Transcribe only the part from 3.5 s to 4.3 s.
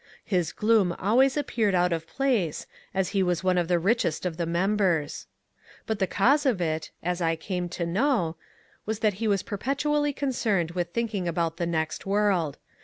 of the richest